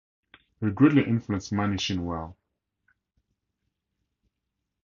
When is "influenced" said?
1.07-1.51